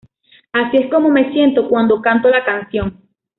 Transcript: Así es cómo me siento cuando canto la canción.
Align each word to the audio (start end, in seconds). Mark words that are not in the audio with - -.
Así 0.51 0.77
es 0.77 0.89
cómo 0.89 1.09
me 1.11 1.31
siento 1.31 1.69
cuando 1.69 2.01
canto 2.01 2.27
la 2.29 2.43
canción. 2.43 3.01